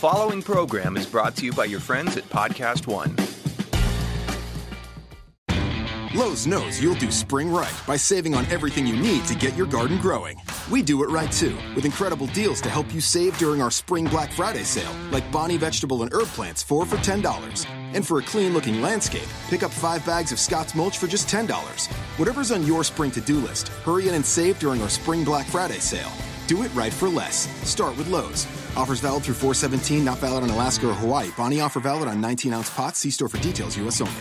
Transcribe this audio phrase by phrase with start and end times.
[0.00, 3.14] following program is brought to you by your friends at Podcast One.
[6.14, 9.66] Lowe's knows you'll do spring right by saving on everything you need to get your
[9.66, 10.38] garden growing.
[10.70, 14.06] We do it right too, with incredible deals to help you save during our Spring
[14.06, 17.66] Black Friday sale, like Bonnie vegetable and herb plants, four for $10.
[17.92, 21.28] And for a clean looking landscape, pick up five bags of Scott's mulch for just
[21.28, 21.88] $10.
[22.16, 25.46] Whatever's on your spring to do list, hurry in and save during our Spring Black
[25.46, 26.10] Friday sale.
[26.50, 27.46] Do it right for less.
[27.64, 28.44] Start with Lowe's.
[28.76, 31.30] Offers valid through 417, not valid on Alaska or Hawaii.
[31.36, 32.98] Bonnie offer valid on 19 ounce pots.
[32.98, 34.00] See store for details, U.S.
[34.00, 34.12] only.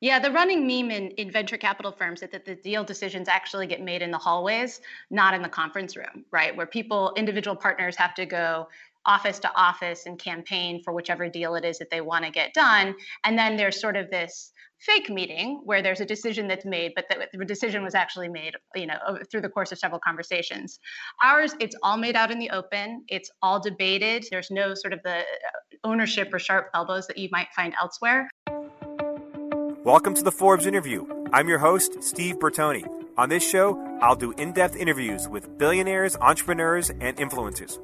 [0.00, 3.66] Yeah, the running meme in, in venture capital firms is that the deal decisions actually
[3.66, 4.80] get made in the hallways,
[5.10, 6.56] not in the conference room, right?
[6.56, 8.68] Where people, individual partners have to go
[9.06, 12.54] office to office and campaign for whichever deal it is that they want to get
[12.54, 12.94] done.
[13.24, 17.04] And then there's sort of this fake meeting where there's a decision that's made, but
[17.10, 18.96] the, the decision was actually made, you know,
[19.30, 20.80] through the course of several conversations.
[21.22, 23.04] Ours, it's all made out in the open.
[23.08, 24.24] It's all debated.
[24.30, 25.22] There's no sort of the uh,
[25.84, 28.30] ownership or sharp elbows that you might find elsewhere.
[29.84, 31.06] Welcome to the Forbes interview.
[31.32, 32.84] I'm your host, Steve Bertoni.
[33.18, 37.78] On this show, I'll do in depth interviews with billionaires, entrepreneurs, and influencers.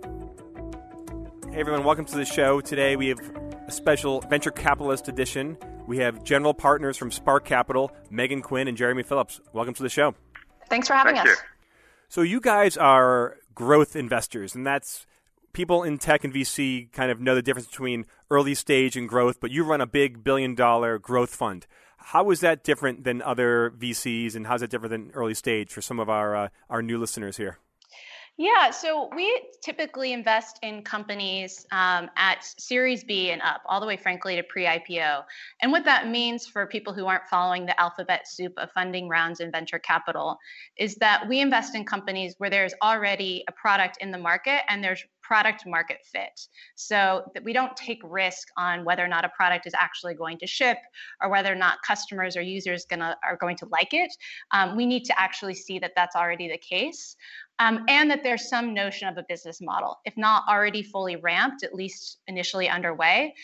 [1.53, 2.63] Hey everyone, welcome to the show.
[2.63, 3.21] Today we have
[3.67, 5.59] a special venture capitalist edition.
[5.87, 9.41] We have general partners from Spark Capital, Megan Quinn and Jeremy Philips.
[9.53, 10.15] Welcome to the show.
[10.69, 11.37] Thanks for having Thank us.
[11.39, 11.45] You.
[12.09, 15.07] So you guys are growth investors, and that's
[15.53, 19.41] people in tech and VC kind of know the difference between early stage and growth,
[19.41, 21.67] but you run a big billion dollar growth fund.
[21.99, 25.81] How is that different than other VCs, and how's that different than early stage for
[25.81, 27.59] some of our uh, our new listeners here?
[28.39, 33.87] Yeah, so we typically invest in companies um, at Series B and up, all the
[33.87, 35.23] way, frankly, to pre IPO.
[35.63, 39.41] And what that means for people who aren't following the alphabet soup of funding rounds
[39.41, 40.39] in venture capital
[40.77, 44.85] is that we invest in companies where there's already a product in the market and
[44.85, 46.41] there's product market fit.
[46.75, 50.39] So that we don't take risk on whether or not a product is actually going
[50.39, 50.79] to ship
[51.23, 54.13] or whether or not customers or users gonna are going to like it.
[54.53, 57.17] Um, we need to actually see that that's already the case.
[57.59, 61.63] Um, and that there's some notion of a business model, if not already fully ramped,
[61.63, 63.35] at least initially underway.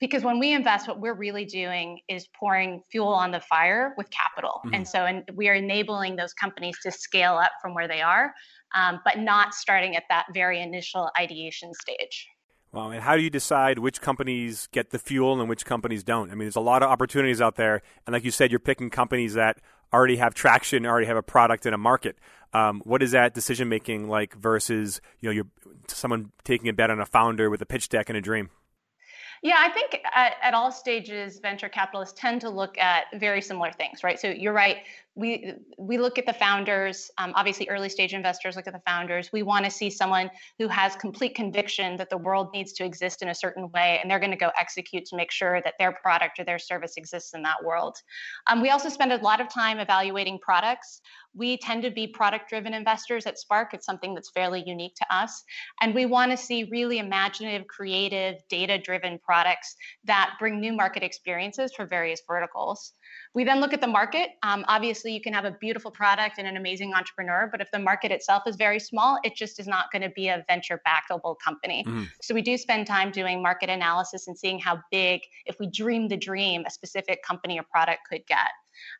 [0.00, 4.08] Because when we invest, what we're really doing is pouring fuel on the fire with
[4.10, 4.60] capital.
[4.64, 4.74] Mm-hmm.
[4.74, 8.32] And so and we are enabling those companies to scale up from where they are,
[8.74, 12.28] um, but not starting at that very initial ideation stage.
[12.72, 16.30] Well, and how do you decide which companies get the fuel and which companies don't?
[16.30, 17.82] I mean, there's a lot of opportunities out there.
[18.06, 19.58] And like you said, you're picking companies that
[19.92, 22.16] already have traction, already have a product in a market.
[22.52, 25.48] Um, what is that decision making like versus you know you're
[25.88, 28.50] someone taking a bet on a founder with a pitch deck and a dream?
[29.42, 33.72] Yeah, I think at, at, all stages, venture capitalists tend to look at very similar
[33.72, 34.20] things, right?
[34.20, 34.78] So you're right.
[35.16, 37.10] We we look at the founders.
[37.18, 39.30] Um, obviously, early stage investors look at the founders.
[39.32, 43.20] We want to see someone who has complete conviction that the world needs to exist
[43.20, 45.92] in a certain way, and they're going to go execute to make sure that their
[45.92, 47.96] product or their service exists in that world.
[48.46, 51.00] Um, we also spend a lot of time evaluating products.
[51.34, 53.74] We tend to be product driven investors at Spark.
[53.74, 55.44] It's something that's fairly unique to us.
[55.80, 61.02] And we want to see really imaginative, creative, data driven products that bring new market
[61.02, 62.94] experiences for various verticals.
[63.32, 64.30] We then look at the market.
[64.42, 67.78] Um, obviously, you can have a beautiful product and an amazing entrepreneur, but if the
[67.78, 71.36] market itself is very small, it just is not going to be a venture backable
[71.38, 71.84] company.
[71.86, 72.04] Mm-hmm.
[72.20, 76.08] So we do spend time doing market analysis and seeing how big, if we dream
[76.08, 78.50] the dream, a specific company or product could get.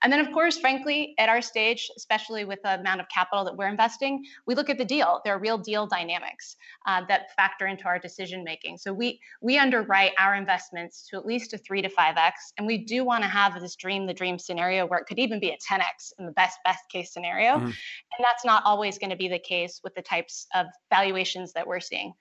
[0.02, 3.56] And then, of course, frankly, at our stage, especially with the amount of capital that
[3.56, 5.20] we're investing, we look at the deal.
[5.24, 8.78] There are real deal dynamics uh, that factor into our decision making.
[8.78, 12.66] So we we underwrite our investments to at least a three to five x, and
[12.66, 15.50] we do want to have this dream the dream scenario where it could even be
[15.50, 17.56] a 10x in the best best case scenario.
[17.56, 17.66] Mm-hmm.
[17.66, 21.66] And that's not always going to be the case with the types of valuations that
[21.66, 22.12] we're seeing.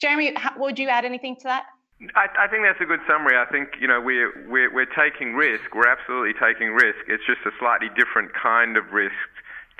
[0.00, 1.66] Jeremy, how, would you add anything to that?
[2.14, 3.34] I, I, think that's a good summary.
[3.34, 5.74] I think you know we're, we're we're taking risk.
[5.74, 7.02] We're absolutely taking risk.
[7.08, 9.26] It's just a slightly different kind of risk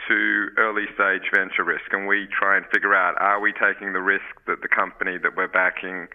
[0.09, 4.03] to early stage venture risk, and we try and figure out: Are we taking the
[4.03, 6.09] risk that the company that we're backing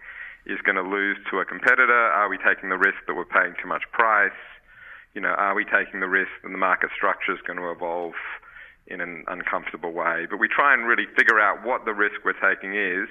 [0.44, 2.12] is going to lose to a competitor?
[2.12, 4.36] Are we taking the risk that we're paying too much price?
[5.14, 8.20] You know, are we taking the risk that the market structure is going to evolve
[8.88, 10.26] in an uncomfortable way?
[10.28, 13.08] But we try and really figure out what the risk we're taking is,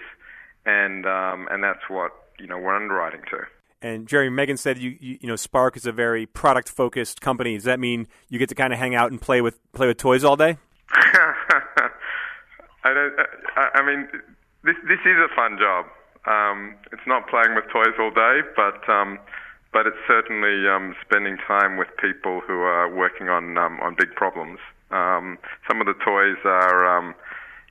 [0.67, 3.39] and um, and that's what you know we're underwriting to.
[3.81, 7.56] And Jerry, Megan said you, you, you know Spark is a very product focused company.
[7.56, 9.97] Does that mean you get to kind of hang out and play with play with
[9.97, 10.57] toys all day?
[12.83, 13.13] I don't.
[13.56, 14.07] I, I mean,
[14.63, 15.85] this this is a fun job.
[16.25, 19.19] Um, it's not playing with toys all day, but um,
[19.74, 24.13] but it's certainly um, spending time with people who are working on um, on big
[24.15, 24.59] problems.
[24.91, 27.15] Um, some of the toys are, um,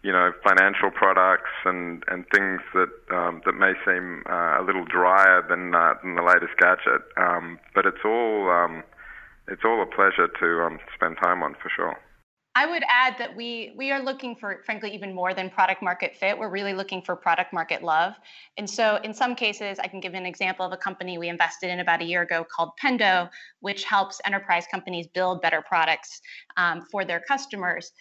[0.03, 4.85] you know, financial products and, and things that um, that may seem uh, a little
[4.85, 7.03] drier than uh, than the latest gadget.
[7.17, 8.83] Um, but it's all um,
[9.49, 11.97] it's all a pleasure to um, spend time on for sure.
[12.55, 16.15] I would add that we we are looking for, frankly, even more than product market
[16.15, 16.39] fit.
[16.39, 18.13] We're really looking for product market love.
[18.59, 21.71] And so, in some cases, I can give an example of a company we invested
[21.71, 26.21] in about a year ago called Pendo, which helps enterprise companies build better products
[26.59, 27.93] um, for their customers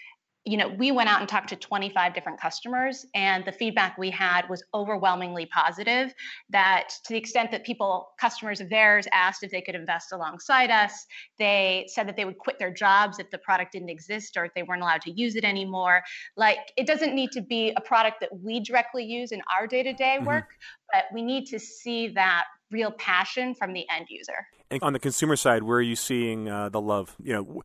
[0.44, 4.10] you know, we went out and talked to 25 different customers, and the feedback we
[4.10, 6.14] had was overwhelmingly positive.
[6.50, 10.72] That to the extent that people, customers of theirs, asked if they could invest alongside
[10.72, 11.06] us,
[11.38, 14.54] they said that they would quit their jobs if the product didn't exist or if
[14.56, 16.02] they weren't allowed to use it anymore.
[16.36, 19.84] Like, it doesn't need to be a product that we directly use in our day
[19.84, 20.46] to day work,
[20.92, 24.48] but we need to see that real passion from the end user.
[24.72, 27.16] And on the consumer side, where are you seeing uh, the love?
[27.22, 27.62] You know,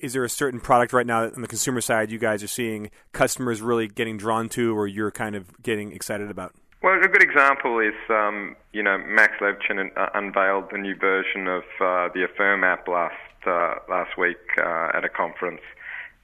[0.00, 2.90] is there a certain product right now on the consumer side you guys are seeing
[3.12, 6.54] customers really getting drawn to, or you're kind of getting excited about?
[6.82, 11.46] Well, a good example is, um, you know, Max Levchin uh, unveiled the new version
[11.46, 13.14] of uh, the Affirm app last
[13.46, 15.60] uh, last week uh, at a conference,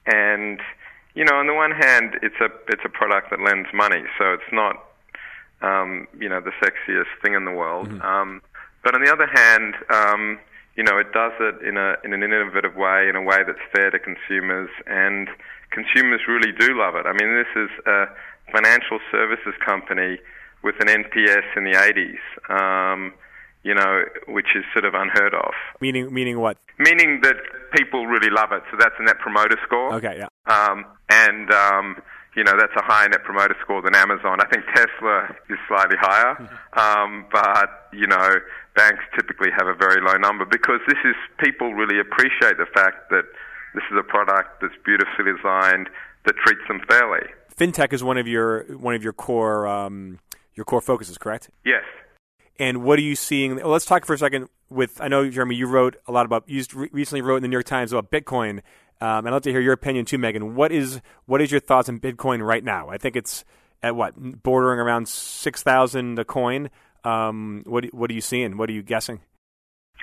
[0.07, 0.59] and
[1.13, 4.33] you know, on the one hand, it's a it's a product that lends money, so
[4.33, 4.83] it's not,
[5.61, 7.89] um, you know, the sexiest thing in the world.
[7.89, 8.01] Mm-hmm.
[8.01, 8.41] Um,
[8.83, 10.39] but on the other hand, um,
[10.77, 13.59] you know, it does it in a in an innovative way, in a way that's
[13.75, 15.27] fair to consumers, and
[15.71, 17.05] consumers really do love it.
[17.05, 18.05] I mean, this is a
[18.53, 20.19] financial services company
[20.63, 22.21] with an NPS in the 80s.
[22.49, 23.13] Um,
[23.63, 25.51] you know, which is sort of unheard of.
[25.81, 26.57] Meaning, meaning what?
[26.79, 27.35] Meaning that
[27.75, 28.61] people really love it.
[28.71, 29.95] So that's a net promoter score.
[29.95, 30.29] Okay, yeah.
[30.45, 31.97] Um, and um,
[32.35, 34.39] you know, that's a higher net promoter score than Amazon.
[34.41, 36.37] I think Tesla is slightly higher,
[36.73, 38.35] um, but you know,
[38.75, 43.09] banks typically have a very low number because this is people really appreciate the fact
[43.09, 43.25] that
[43.73, 45.89] this is a product that's beautifully designed
[46.25, 47.25] that treats them fairly.
[47.57, 50.19] FinTech is one of your one of your core um,
[50.53, 51.49] your core focuses, correct?
[51.65, 51.83] Yes.
[52.59, 53.55] And what are you seeing?
[53.55, 54.99] Well, let's talk for a second with.
[54.99, 56.43] I know Jeremy, you wrote a lot about.
[56.47, 58.61] You recently wrote in the New York Times about Bitcoin
[58.99, 60.55] um, and I'd love to hear your opinion too, Megan.
[60.55, 62.89] What is what is your thoughts on Bitcoin right now?
[62.89, 63.45] I think it's
[63.83, 66.69] at what bordering around six thousand a coin.
[67.03, 68.57] Um, what what are you seeing?
[68.57, 69.21] What are you guessing?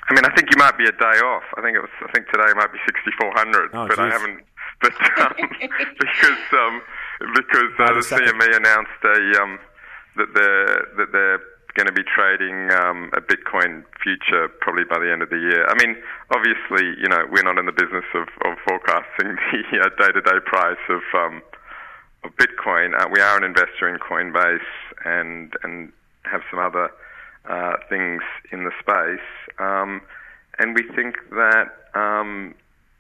[0.09, 1.45] I mean, I think you might be a day off.
[1.57, 1.91] I think it was.
[2.07, 3.99] I think today might be sixty four hundred, oh, but geez.
[3.99, 4.41] I haven't.
[4.81, 5.33] But um,
[5.99, 6.83] because um,
[7.35, 9.59] because uh, the CME announced a um,
[10.17, 11.41] that they're that they're
[11.75, 15.67] going to be trading um, a Bitcoin future probably by the end of the year.
[15.67, 15.97] I mean,
[16.31, 19.35] obviously, you know, we're not in the business of, of forecasting
[19.73, 21.43] the uh, day-to-day price of, um,
[22.23, 22.95] of Bitcoin.
[22.95, 24.59] Uh, we are an investor in Coinbase
[25.05, 25.93] and and
[26.25, 26.91] have some other
[27.49, 28.23] uh, things
[28.53, 29.29] in the space,
[29.59, 30.01] um,
[30.59, 32.55] and we think that um,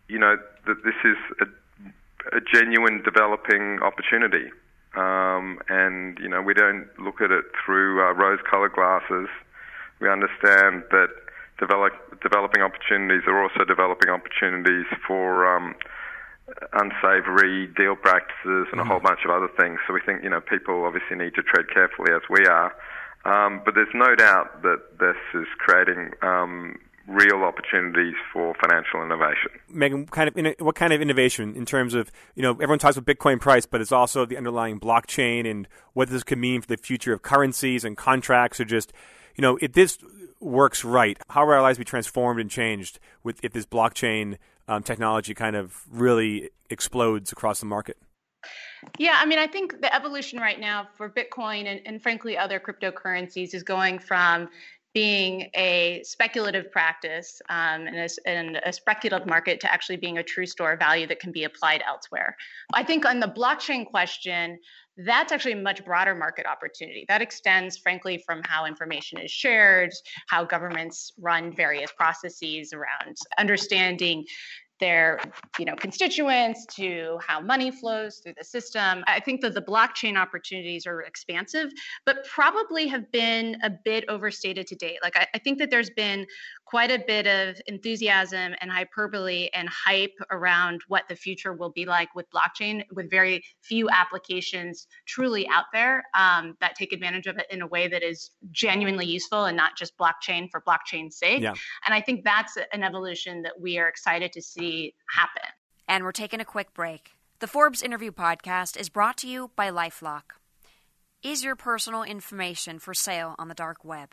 [0.09, 0.37] you know
[0.67, 4.50] that this is a, a genuine developing opportunity.
[4.96, 9.29] Um, and you know we don't look at it through uh, rose-colored glasses.
[10.00, 11.08] We understand that
[11.58, 11.93] develop,
[12.23, 15.75] developing opportunities are also developing opportunities for um,
[16.73, 18.81] unsavory deal practices and mm-hmm.
[18.81, 19.79] a whole bunch of other things.
[19.87, 22.75] So we think you know people obviously need to tread carefully as we are.
[23.25, 26.76] Um, but there's no doubt that this is creating um,
[27.06, 29.51] real opportunities for financial innovation.
[29.69, 33.12] Megan, kind of what kind of innovation in terms of you know everyone talks about
[33.12, 36.77] Bitcoin price, but it's also the underlying blockchain and what this could mean for the
[36.77, 38.93] future of currencies and contracts, or just
[39.35, 39.99] you know if this
[40.41, 44.37] works right, how will our lives be transformed and changed with if this blockchain
[44.69, 47.96] um, technology kind of really explodes across the market?
[48.99, 52.61] Yeah, I mean, I think the evolution right now for Bitcoin and, and, frankly other
[52.61, 54.49] cryptocurrencies is going from
[54.94, 60.22] being a speculative practice um, and, a, and, a, speculative market to actually being a
[60.22, 62.36] true store of value that can be applied elsewhere.
[62.72, 64.56] I think on the blockchain question,
[64.96, 67.05] that's actually a much broader market opportunity.
[67.08, 69.91] That extends, frankly, from how information is shared,
[70.29, 74.24] how governments run various processes around understanding
[74.84, 75.19] their
[75.58, 79.03] you know constituents to how money flows through the system.
[79.06, 81.70] I think that the blockchain opportunities are expansive
[82.05, 84.98] but probably have been a bit overstated to date.
[85.03, 86.26] Like I, I, think that there's been
[86.65, 91.85] quite a bit of enthusiasm and hyperbole and hype around what the future will be
[91.85, 97.37] like with blockchain with very few applications truly out there um, that take advantage of
[97.37, 101.43] it in a way that is genuinely useful and not just blockchain for blockchain's sake
[101.43, 101.55] yeah.
[101.85, 105.43] and i think that's an evolution that we are excited to see see happen.
[105.89, 107.13] And we're taking a quick break.
[107.41, 110.39] The Forbes Interview Podcast is brought to you by Lifelock.
[111.23, 114.11] Is your personal information for sale on the dark web?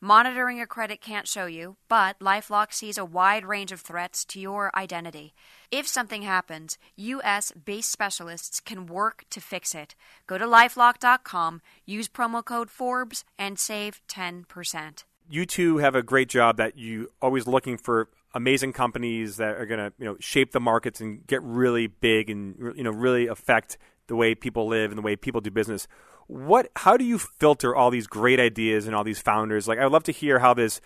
[0.00, 4.38] Monitoring your credit can't show you, but Lifelock sees a wide range of threats to
[4.38, 5.34] your identity.
[5.72, 9.96] If something happens, US based specialists can work to fix it.
[10.28, 15.02] Go to lifelock.com, use promo code Forbes, and save 10%.
[15.28, 19.66] You two have a great job that you always looking for amazing companies that are
[19.66, 23.26] going to you know shape the markets and get really big and you know really
[23.26, 23.76] affect
[24.06, 25.88] the way people live and the way people do business
[26.28, 29.66] what how do you filter all these great ideas and all these founders?
[29.66, 30.80] Like i'd love to hear how this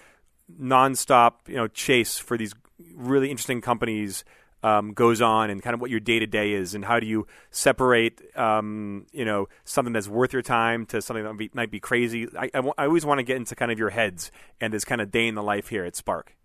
[0.60, 2.54] nonstop you know chase for these
[2.94, 4.24] really interesting companies
[4.64, 6.74] um, goes on and kind of what your day to day is.
[6.74, 11.24] And how do you separate um, you know something that's worth your time to something
[11.24, 12.28] that might be, might be crazy?
[12.38, 14.30] I, I, w- I always want to get into kind of your heads
[14.60, 16.36] and this kind of day in the life here at spark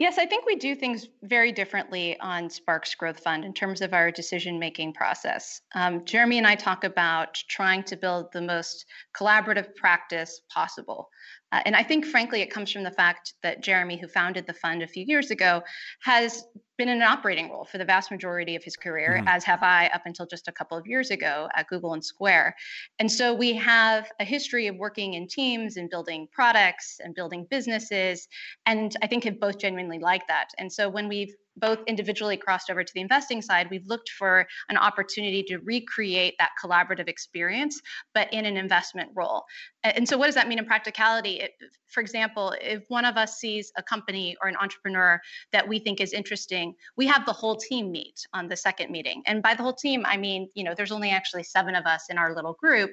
[0.00, 3.94] Yes, I think we do things very differently on Sparks Growth Fund in terms of
[3.94, 5.60] our decision making process.
[5.76, 8.86] Um, Jeremy and I talk about trying to build the most
[9.16, 11.10] collaborative practice possible.
[11.54, 14.54] Uh, and I think, frankly, it comes from the fact that Jeremy, who founded the
[14.54, 15.62] fund a few years ago,
[16.02, 19.28] has been in an operating role for the vast majority of his career, mm-hmm.
[19.28, 22.56] as have I up until just a couple of years ago at Google and Square.
[22.98, 27.46] And so we have a history of working in teams and building products and building
[27.48, 28.26] businesses.
[28.66, 30.48] And I think have both genuinely liked that.
[30.58, 34.46] And so when we've both individually crossed over to the investing side, we've looked for
[34.68, 37.80] an opportunity to recreate that collaborative experience,
[38.14, 39.44] but in an investment role.
[39.82, 41.40] And so, what does that mean in practicality?
[41.40, 41.52] It,
[41.94, 45.20] for example, if one of us sees a company or an entrepreneur
[45.52, 49.22] that we think is interesting, we have the whole team meet on the second meeting.
[49.26, 52.06] And by the whole team, I mean, you know, there's only actually seven of us
[52.10, 52.90] in our little group,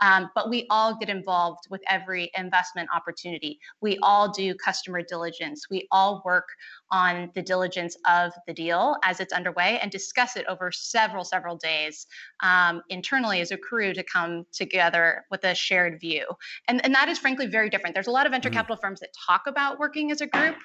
[0.00, 3.58] um, but we all get involved with every investment opportunity.
[3.80, 5.66] We all do customer diligence.
[5.70, 6.48] We all work
[6.90, 11.56] on the diligence of the deal as it's underway and discuss it over several, several
[11.56, 12.06] days
[12.40, 16.26] um, internally as a crew to come together with a shared view.
[16.68, 17.94] And, and that is frankly very different.
[17.94, 18.56] There's a lot of venture mm-hmm.
[18.56, 20.56] capital firms that talk about working as a group,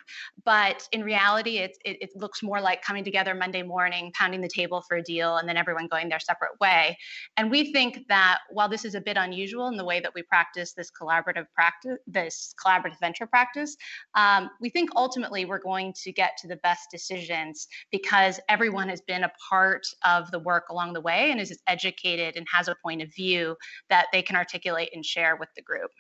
[0.43, 4.47] but in reality, it, it, it looks more like coming together Monday morning, pounding the
[4.47, 6.97] table for a deal, and then everyone going their separate way.
[7.37, 10.23] And we think that while this is a bit unusual in the way that we
[10.23, 13.75] practice this collaborative practice, this collaborative venture practice,
[14.15, 16.89] um, we think ultimately we're going to get to the best
[17.27, 21.57] decisions because everyone has been a part of the work along the way and is
[21.67, 23.55] educated and has a point of view
[23.89, 25.91] that they can articulate and share with the group.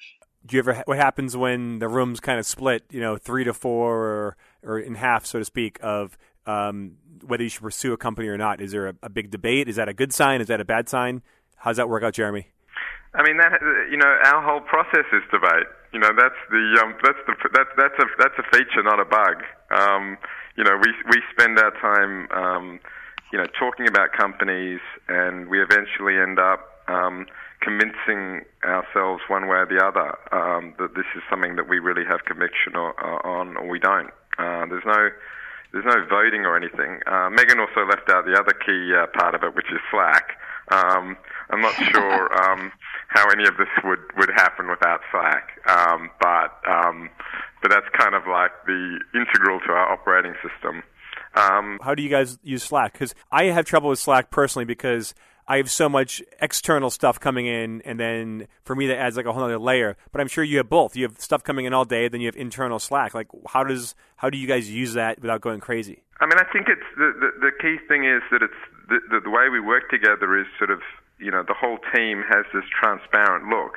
[0.45, 3.53] Do you ever what happens when the room's kind of split, you know, three to
[3.53, 6.93] four or, or in half, so to speak, of um,
[7.25, 8.61] whether you should pursue a company or not?
[8.61, 9.67] Is there a, a big debate?
[9.67, 10.39] Is that a good sign?
[10.39, 11.21] Is that a bad sign?
[11.57, 12.47] How does that work out, Jeremy?
[13.13, 15.67] I mean that you know our whole process is debate.
[15.91, 19.05] You know that's the um, that's the that's that's a that's a feature, not a
[19.05, 19.43] bug.
[19.71, 20.17] Um,
[20.57, 22.79] you know we we spend our time um,
[23.31, 27.27] you know talking about companies, and we eventually end up um,
[27.61, 32.05] convincing ourselves one way or the other um, that this is something that we really
[32.05, 32.93] have conviction or,
[33.25, 34.09] on, or we don't.
[34.37, 35.09] Uh, there's no
[35.71, 37.01] there's no voting or anything.
[37.05, 40.39] Uh, Megan also left out the other key uh, part of it, which is Slack.
[40.69, 41.17] Um,
[41.49, 42.71] I'm not sure um,
[43.09, 47.09] how any of this would, would happen without Slack, um, but um,
[47.61, 50.83] but that's kind of like the integral to our operating system.
[51.35, 52.93] Um, how do you guys use Slack?
[52.93, 55.13] Because I have trouble with Slack personally because
[55.47, 59.25] I have so much external stuff coming in, and then for me that adds like
[59.25, 59.95] a whole other layer.
[60.11, 60.95] But I'm sure you have both.
[60.95, 63.13] You have stuff coming in all day, then you have internal Slack.
[63.13, 66.03] Like, how does how do you guys use that without going crazy?
[66.19, 68.53] I mean, I think it's the the, the key thing is that it's
[68.89, 70.81] the, the the way we work together is sort of
[71.19, 73.75] you know the whole team has this transparent look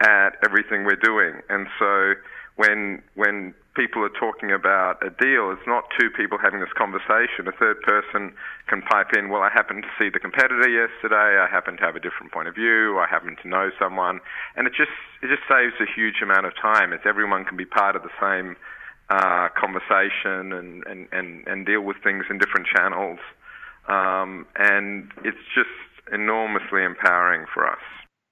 [0.00, 2.14] at everything we're doing, and so
[2.56, 7.46] when when people are talking about a deal, it's not two people having this conversation.
[7.46, 8.34] A third person
[8.66, 11.94] can pipe in, well, I happened to see the competitor yesterday, I happen to have
[11.94, 14.20] a different point of view, I happen to know someone,
[14.56, 14.90] and it just
[15.22, 16.92] it just saves a huge amount of time.
[16.92, 18.56] It's everyone can be part of the same
[19.10, 23.18] uh, conversation and, and, and, and deal with things in different channels.
[23.88, 25.68] Um, and it's just
[26.12, 27.78] enormously empowering for us.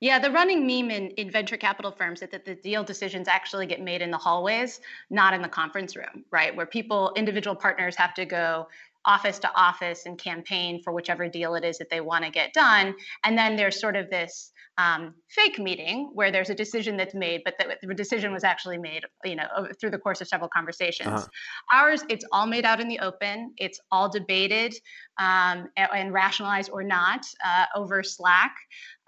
[0.00, 3.66] Yeah, the running meme in, in venture capital firms is that the deal decisions actually
[3.66, 6.54] get made in the hallways, not in the conference room, right?
[6.54, 8.68] Where people, individual partners have to go
[9.06, 12.52] office to office and campaign for whichever deal it is that they want to get
[12.52, 12.94] done.
[13.24, 17.40] And then there's sort of this um, fake meeting where there's a decision that's made,
[17.44, 19.46] but the, the, decision was actually made, you know,
[19.80, 21.08] through the course of several conversations.
[21.08, 21.26] Uh-huh.
[21.72, 23.54] Ours, it's all made out in the open.
[23.56, 24.74] It's all debated
[25.18, 28.54] um, and, and, rationalized or not uh, over Slack.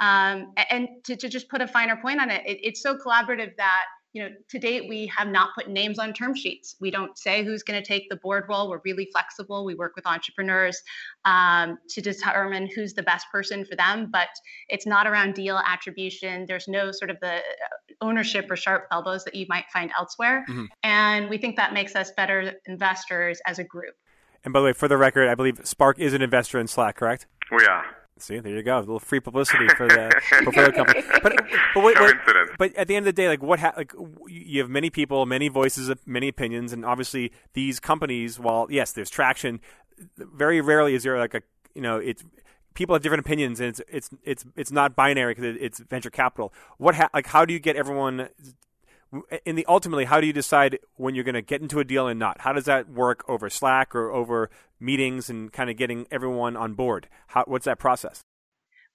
[0.00, 3.54] Um, and to, to, just put a finer point on it, it, it's so collaborative
[3.58, 6.76] that you know, to date, we have not put names on term sheets.
[6.80, 8.70] We don't say who's going to take the board role.
[8.70, 9.64] We're really flexible.
[9.64, 10.82] We work with entrepreneurs
[11.24, 14.28] um, to determine who's the best person for them, but
[14.68, 16.46] it's not around deal attribution.
[16.48, 17.40] There's no sort of the uh,
[18.00, 20.44] ownership or sharp elbows that you might find elsewhere.
[20.48, 20.64] Mm-hmm.
[20.82, 23.94] And we think that makes us better investors as a group.
[24.44, 26.96] And by the way, for the record, I believe Spark is an investor in Slack,
[26.96, 27.26] correct?
[27.50, 27.84] We are.
[28.20, 28.78] See, there you go.
[28.78, 30.10] A little free publicity for the
[30.44, 31.02] portfolio company.
[31.22, 31.37] But,
[31.75, 32.16] but, wait, wait,
[32.58, 33.60] but at the end of the day, like what?
[33.60, 33.92] Ha- like
[34.26, 38.38] you have many people, many voices, uh, many opinions, and obviously these companies.
[38.38, 39.60] While yes, there's traction,
[40.16, 41.42] very rarely is there like a
[41.75, 42.25] you know it's
[42.75, 46.52] people have different opinions, and it's it's it's it's not binary because it's venture capital.
[46.78, 48.28] What ha- like how do you get everyone
[49.44, 52.06] in the ultimately, how do you decide when you're going to get into a deal
[52.06, 52.42] and not?
[52.42, 54.50] How does that work over Slack or over
[54.80, 57.08] meetings and kind of getting everyone on board?
[57.28, 58.20] How, what's that process?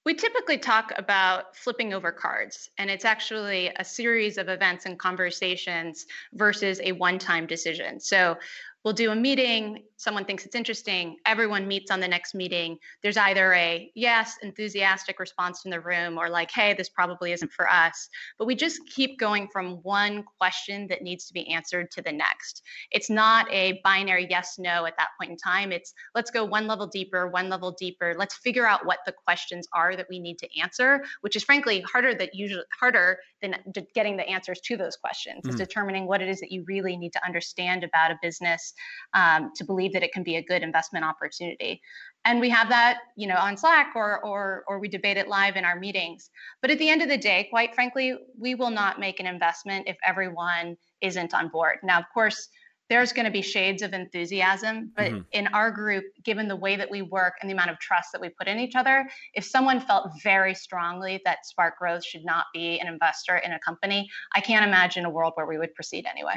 [0.04, 4.98] We typically talk about flipping over cards, and it's actually a series of events and
[4.98, 6.04] conversations
[6.34, 8.00] versus a one time decision.
[8.00, 8.36] So
[8.84, 12.76] we'll do a meeting, someone thinks it's interesting, everyone meets on the next meeting.
[13.02, 17.52] There's either a yes, enthusiastic response from the room or like, hey, this probably isn't
[17.52, 18.08] for us.
[18.38, 22.12] But we just keep going from one question that needs to be answered to the
[22.12, 22.62] next.
[22.90, 25.72] It's not a binary yes, no at that point in time.
[25.72, 28.14] It's let's go one level deeper, one level deeper.
[28.18, 31.80] Let's figure out what the questions are that we need to answer, which is frankly
[31.80, 33.56] harder that usually harder than
[33.94, 35.38] getting the answers to those questions.
[35.38, 35.50] Mm-hmm.
[35.50, 38.73] Is determining what it is that you really need to understand about a business
[39.14, 41.80] um, to believe that it can be a good investment opportunity.
[42.24, 45.56] And we have that, you know, on Slack or or or we debate it live
[45.56, 46.30] in our meetings.
[46.62, 49.88] But at the end of the day, quite frankly, we will not make an investment
[49.88, 51.78] if everyone isn't on board.
[51.82, 52.48] Now, of course,
[52.90, 55.20] there's going to be shades of enthusiasm, but mm-hmm.
[55.32, 58.20] in our group, given the way that we work and the amount of trust that
[58.20, 62.46] we put in each other, if someone felt very strongly that Spark Growth should not
[62.52, 66.06] be an investor in a company, I can't imagine a world where we would proceed
[66.06, 66.34] anyway.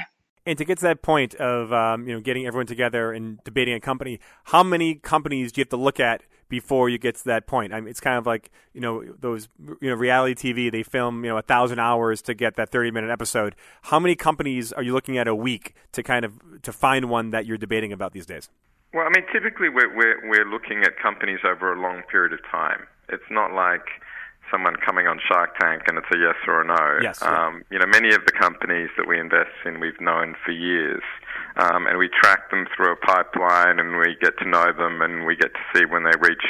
[0.47, 3.73] And to get to that point of um, you know getting everyone together and debating
[3.73, 7.25] a company, how many companies do you have to look at before you get to
[7.25, 7.73] that point?
[7.73, 9.49] I mean, it's kind of like you know those
[9.81, 10.71] you know reality TV.
[10.71, 13.57] They film you know a thousand hours to get that thirty minute episode.
[13.81, 17.31] How many companies are you looking at a week to kind of to find one
[17.31, 18.49] that you're debating about these days?
[18.93, 22.39] Well, I mean, typically we're we're, we're looking at companies over a long period of
[22.49, 22.87] time.
[23.09, 23.83] It's not like
[24.51, 26.99] someone coming on Shark Tank and it's a yes or a no.
[27.01, 27.21] Yes.
[27.21, 31.03] Um, you know, many of the companies that we invest in we've known for years,
[31.57, 35.25] um, and we track them through a pipeline and we get to know them and
[35.25, 36.45] we get to see when they reach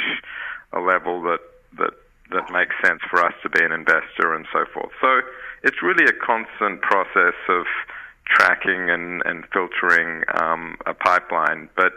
[0.72, 1.40] a level that
[1.78, 1.94] that
[2.30, 4.92] that makes sense for us to be an investor and so forth.
[5.00, 5.20] So
[5.62, 7.64] it's really a constant process of
[8.28, 11.92] tracking and, and filtering um, a pipeline, but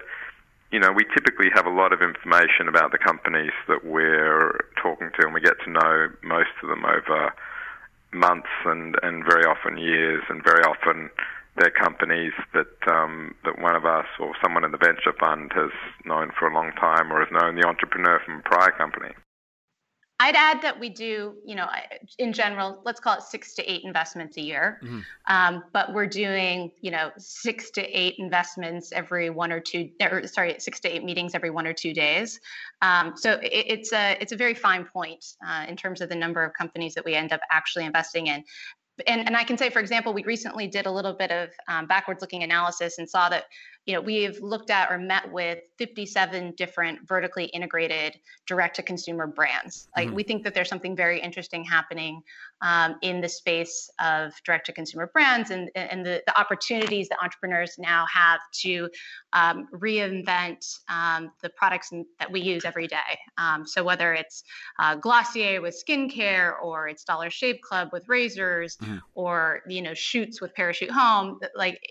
[0.72, 5.12] you know, we typically have a lot of information about the companies that we're talking
[5.20, 7.34] to, and we get to know most of them over
[8.14, 11.10] months and, and very often years, and very often
[11.58, 15.72] they're companies that um, that one of us or someone in the venture fund has
[16.06, 19.12] known for a long time or has known the entrepreneur from a prior company.
[20.22, 21.68] I'd add that we do, you know,
[22.20, 24.80] in general, let's call it six to eight investments a year.
[24.84, 25.00] Mm-hmm.
[25.28, 30.28] Um, but we're doing, you know, six to eight investments every one or two, or
[30.28, 32.40] sorry, six to eight meetings every one or two days.
[32.84, 36.16] Um, so it, it's a it's a very fine point uh, in terms of the
[36.16, 38.44] number of companies that we end up actually investing in.
[39.08, 41.88] And, and I can say, for example, we recently did a little bit of um,
[41.88, 43.46] backwards looking analysis and saw that
[43.92, 49.28] you know, we've looked at or met with 57 different vertically integrated direct to consumer
[49.28, 49.90] brands.
[49.98, 50.16] Like mm-hmm.
[50.16, 52.22] we think that there's something very interesting happening
[52.62, 57.18] um, in the space of direct to consumer brands and, and the, the, opportunities that
[57.22, 58.90] entrepreneurs now have to
[59.34, 63.20] um, reinvent um, the products that we use every day.
[63.38, 64.44] Um, so whether it's
[64.80, 68.98] uh, Glossier with skincare or it's Dollar Shave Club with razors mm-hmm.
[69.16, 71.82] or, you know, Shoots with Parachute Home, like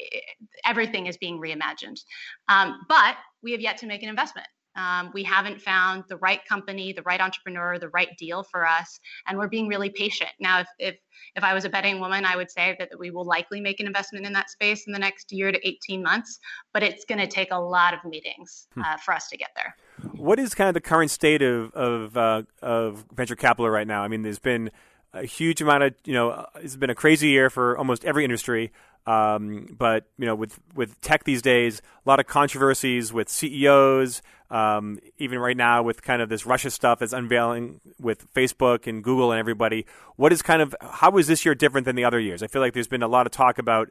[0.65, 2.05] everything is being reimagined imagined.
[2.49, 4.47] Um, but we have yet to make an investment.
[4.77, 9.01] Um, we haven't found the right company, the right entrepreneur, the right deal for us,
[9.27, 10.31] and we're being really patient.
[10.39, 10.97] Now, if if
[11.35, 13.89] if I was a betting woman, I would say that we will likely make an
[13.89, 16.39] investment in that space in the next year to 18 months,
[16.73, 18.83] but it's going to take a lot of meetings hmm.
[18.83, 19.75] uh, for us to get there.
[20.13, 24.05] What is kind of the current state of of, uh, of venture capital right now?
[24.05, 24.71] I mean, there's been
[25.13, 28.73] a huge amount of you know, it's been a crazy year for almost every industry.
[29.07, 34.23] Um, but you know, with with tech these days, a lot of controversies with CEOs.
[34.51, 39.03] Um, even right now, with kind of this Russia stuff that's unveiling with Facebook and
[39.03, 39.87] Google and everybody.
[40.17, 42.43] What is kind of how is this year different than the other years?
[42.43, 43.91] I feel like there's been a lot of talk about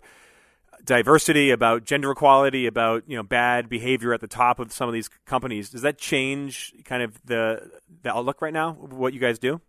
[0.84, 4.94] diversity, about gender equality, about you know bad behavior at the top of some of
[4.94, 5.70] these companies.
[5.70, 7.72] Does that change kind of the
[8.04, 8.74] the outlook right now?
[8.74, 9.62] What you guys do?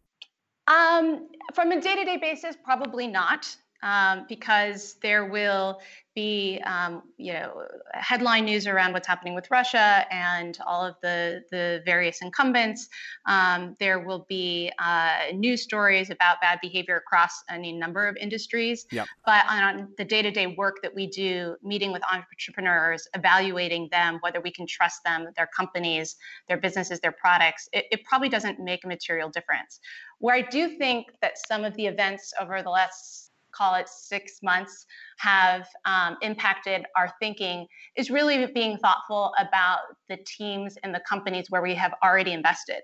[0.70, 3.56] Um, from a day to day basis, probably not.
[3.82, 5.80] Um, because there will
[6.14, 7.62] be um, you know
[7.94, 12.88] headline news around what's happening with Russia and all of the the various incumbents.
[13.26, 18.86] Um, there will be uh, news stories about bad behavior across any number of industries.
[18.90, 19.06] Yep.
[19.24, 24.50] But on the day-to-day work that we do, meeting with entrepreneurs, evaluating them, whether we
[24.50, 26.16] can trust them, their companies,
[26.48, 29.80] their businesses, their products, it, it probably doesn't make a material difference.
[30.18, 34.38] Where I do think that some of the events over the last call it six
[34.42, 34.86] months,
[35.18, 41.46] have um, impacted our thinking is really being thoughtful about the teams and the companies
[41.50, 42.80] where we have already invested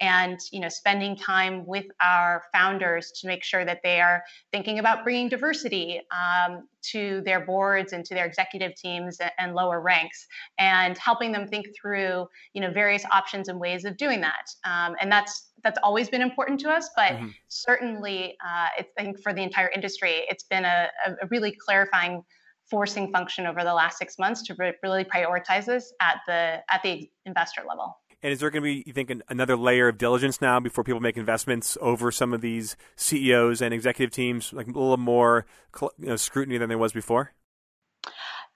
[0.00, 4.78] and you know spending time with our founders to make sure that they are thinking
[4.78, 10.26] about bringing diversity um, to their boards and to their executive teams and lower ranks
[10.58, 14.94] and helping them think through you know various options and ways of doing that um,
[15.00, 17.28] and that's that's always been important to us but mm-hmm.
[17.48, 22.22] certainly uh, it's, i think for the entire industry it's been a, a really clarifying
[22.70, 26.82] forcing function over the last six months to re- really prioritize this at the at
[26.82, 29.98] the investor level and is there going to be, you think, an, another layer of
[29.98, 34.66] diligence now before people make investments over some of these CEOs and executive teams, like
[34.66, 35.46] a little more
[35.80, 37.32] you know, scrutiny than there was before?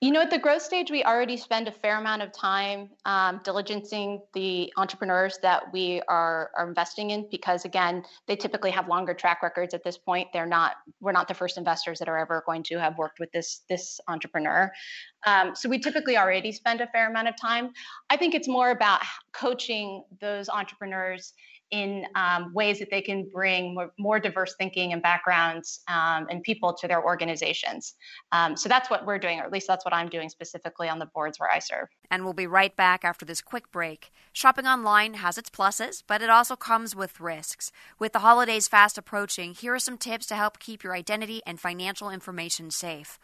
[0.03, 3.39] You know, at the growth stage, we already spend a fair amount of time um,
[3.45, 9.15] diligencing the entrepreneurs that we are, are investing in because, again, they typically have longer
[9.15, 10.27] track records at this point.
[10.33, 13.31] They're not, we're not the first investors that are ever going to have worked with
[13.31, 14.73] this this entrepreneur.
[15.25, 17.71] Um, so we typically already spend a fair amount of time.
[18.11, 21.33] I think it's more about coaching those entrepreneurs
[21.73, 26.43] in um, ways that they can bring more, more diverse thinking and backgrounds um, and
[26.43, 27.95] people to their organizations.
[28.31, 30.99] Um, so that's what we're doing, or at least that's what I'm doing specifically on
[30.99, 31.89] the boards where I serve.
[32.11, 34.13] And we'll be right back after this quick break.
[34.33, 37.73] Shopping online has its pluses, but it also comes with risks.
[37.99, 41.59] With the holidays fast approaching, here are some tips to help keep your identity and
[41.59, 43.19] financial information safe.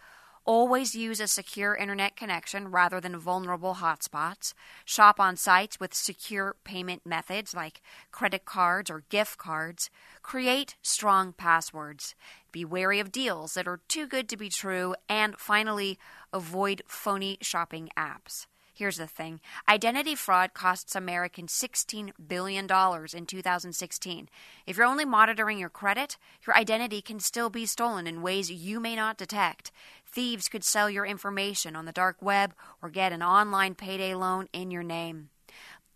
[0.48, 4.54] Always use a secure internet connection rather than vulnerable hotspots.
[4.86, 7.82] Shop on sites with secure payment methods like
[8.12, 9.90] credit cards or gift cards.
[10.22, 12.14] Create strong passwords.
[12.50, 14.94] Be wary of deals that are too good to be true.
[15.06, 15.98] And finally,
[16.32, 18.46] avoid phony shopping apps.
[18.78, 22.66] Here's the thing identity fraud costs Americans $16 billion
[23.12, 24.28] in 2016.
[24.68, 28.78] If you're only monitoring your credit, your identity can still be stolen in ways you
[28.78, 29.72] may not detect.
[30.06, 34.46] Thieves could sell your information on the dark web or get an online payday loan
[34.52, 35.30] in your name.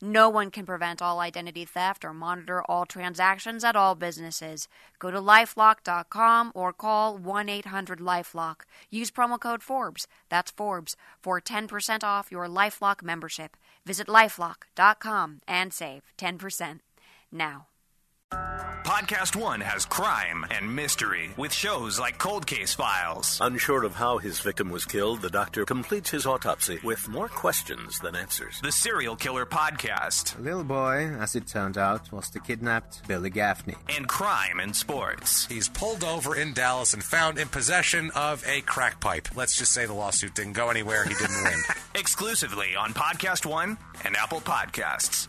[0.04, 4.66] No one can prevent all identity theft or monitor all transactions at all businesses.
[4.98, 8.62] Go to lifelock.com or call 1 800 Lifelock.
[8.90, 13.56] Use promo code Forbes, that's Forbes, for 10% off your Lifelock membership.
[13.86, 16.80] Visit lifelock.com and save 10%.
[17.30, 17.68] Now,
[18.36, 23.38] Podcast One has crime and mystery with shows like Cold Case Files.
[23.40, 27.98] Unsure of how his victim was killed, the doctor completes his autopsy with more questions
[28.00, 28.60] than answers.
[28.60, 30.36] The Serial Killer Podcast.
[30.36, 33.76] The little boy, as it turned out, was the kidnapped Billy Gaffney.
[33.88, 35.46] And crime and sports.
[35.46, 39.28] He's pulled over in Dallas and found in possession of a crack pipe.
[39.36, 41.04] Let's just say the lawsuit didn't go anywhere.
[41.04, 41.58] He didn't win.
[41.94, 45.28] Exclusively on Podcast One and Apple Podcasts.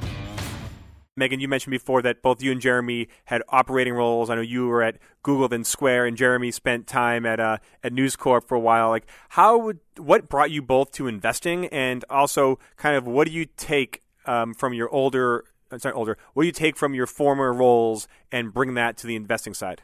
[1.17, 4.29] Megan, you mentioned before that both you and Jeremy had operating roles.
[4.29, 7.91] I know you were at Google, then Square, and Jeremy spent time at uh, at
[7.91, 8.89] News Corp for a while.
[8.89, 13.33] Like, how would what brought you both to investing, and also kind of what do
[13.33, 17.07] you take um, from your older, uh, sorry, older, what do you take from your
[17.07, 19.81] former roles and bring that to the investing side?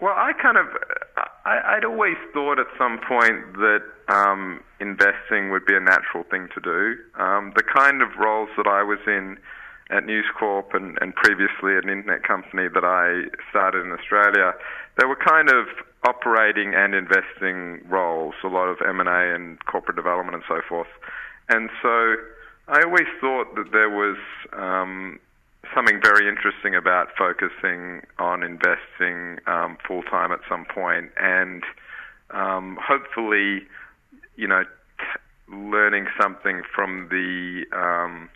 [0.00, 0.66] Well, I kind of,
[1.44, 6.48] I, would always thought at some point that um, investing would be a natural thing
[6.54, 6.96] to do.
[7.20, 9.36] Um, the kind of roles that I was in
[9.90, 14.52] at News Corp and, and previously at an internet company that I started in Australia,
[14.98, 15.66] they were kind of
[16.04, 20.88] operating and investing roles, a lot of M&A and corporate development and so forth.
[21.48, 22.14] And so
[22.68, 24.16] I always thought that there was
[24.52, 25.18] um,
[25.74, 31.62] something very interesting about focusing on investing um, full time at some point and
[32.30, 33.66] um, hopefully,
[34.36, 38.28] you know, t- learning something from the um,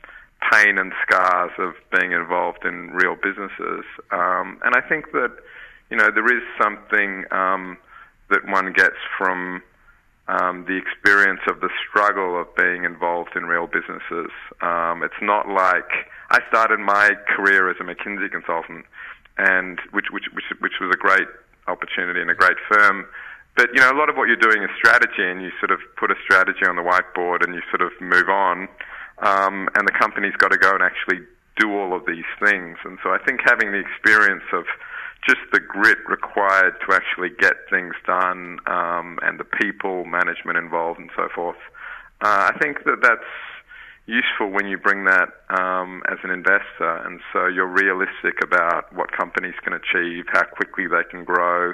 [0.51, 3.85] pain and scars of being involved in real businesses.
[4.11, 5.33] Um, and I think that,
[5.91, 7.79] you know, there is something um,
[8.31, 9.63] that one gets from
[10.29, 14.31] um, the experience of the struggle of being involved in real businesses.
[14.63, 18.87] Um, it's not like I started my career as a McKinsey consultant,
[19.37, 21.29] and which which which, which was a great
[21.67, 23.07] opportunity and a great firm.
[23.57, 25.81] But you know, a lot of what you're doing is strategy, and you sort of
[25.97, 28.69] put a strategy on the whiteboard, and you sort of move on.
[29.18, 31.24] Um, and the company's got to go and actually
[31.57, 32.79] do all of these things.
[32.85, 34.64] And so I think having the experience of
[35.27, 41.00] just the grit required to actually get things done um, and the people management involved
[41.00, 41.57] and so forth.
[42.20, 43.22] Uh, I think that that's
[44.07, 49.12] useful when you bring that um, as an investor, and so you're realistic about what
[49.12, 51.72] companies can achieve, how quickly they can grow,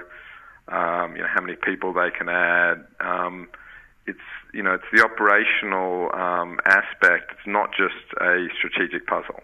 [0.69, 2.87] um, you know, how many people they can add.
[3.01, 3.49] Um,
[4.11, 4.19] it's
[4.53, 7.33] you know, it's the operational um, aspect.
[7.33, 9.41] It's not just a strategic puzzle.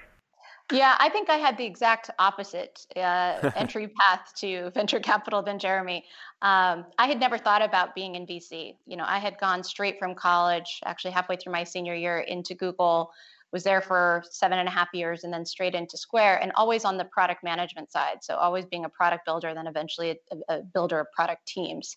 [0.72, 5.60] Yeah, I think I had the exact opposite uh, entry path to venture capital than
[5.60, 6.04] Jeremy.
[6.42, 8.74] Um, I had never thought about being in VC.
[8.84, 12.54] You know, I had gone straight from college, actually halfway through my senior year, into
[12.54, 13.12] Google
[13.52, 16.84] was there for seven and a half years and then straight into Square and always
[16.84, 18.18] on the product management side.
[18.22, 21.96] So always being a product builder, then eventually a, a builder of product teams.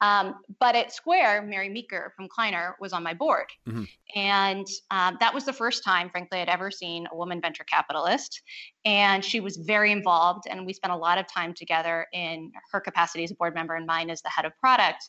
[0.00, 3.46] Um, but at Square, Mary Meeker from Kleiner was on my board.
[3.68, 3.84] Mm-hmm.
[4.14, 8.42] And um, that was the first time, frankly, I'd ever seen a woman venture capitalist.
[8.84, 10.44] And she was very involved.
[10.48, 13.74] And we spent a lot of time together in her capacity as a board member
[13.74, 15.08] and mine as the head of product.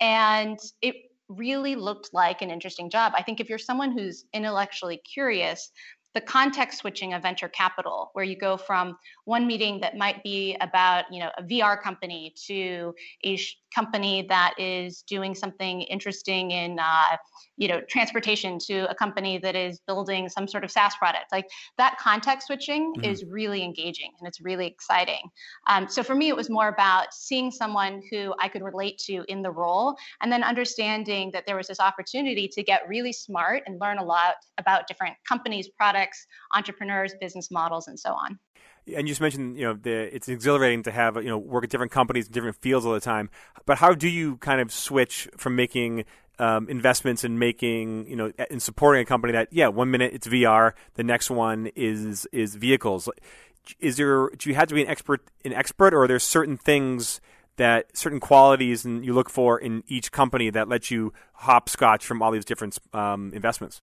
[0.00, 0.96] And it
[1.28, 3.12] really looked like an interesting job.
[3.16, 5.70] I think if you're someone who's intellectually curious,
[6.14, 10.56] the context switching of venture capital where you go from one meeting that might be
[10.60, 13.38] about you know a vr company to a
[13.74, 17.16] company that is doing something interesting in uh,
[17.56, 21.26] you know transportation to a company that is building some sort of SaaS product.
[21.32, 23.04] Like that context switching mm-hmm.
[23.04, 25.30] is really engaging and it's really exciting.
[25.68, 29.24] Um, so for me, it was more about seeing someone who I could relate to
[29.28, 33.62] in the role, and then understanding that there was this opportunity to get really smart
[33.66, 38.38] and learn a lot about different companies, products, entrepreneurs, business models, and so on
[38.96, 41.70] and you just mentioned you know the, it's exhilarating to have you know work at
[41.70, 43.30] different companies in different fields all the time
[43.66, 46.04] but how do you kind of switch from making
[46.38, 50.26] um, investments in making, you know, in supporting a company that, yeah, one minute it's
[50.26, 53.08] VR, the next one is is vehicles.
[53.80, 54.30] Is there?
[54.30, 57.20] Do you have to be an expert, an expert, or are there certain things
[57.56, 62.22] that certain qualities and you look for in each company that lets you hopscotch from
[62.22, 63.80] all these different um, investments?